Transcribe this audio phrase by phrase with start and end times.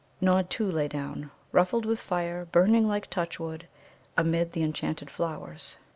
[0.19, 3.67] Nod, too, lay down, ruffled with fire, burning like touchwood,
[4.17, 5.77] amid the enchanted flowers.